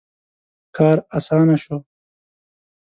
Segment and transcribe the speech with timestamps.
[0.77, 1.77] •کار آسانه شو.